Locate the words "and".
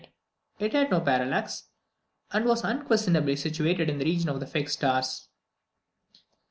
2.31-2.43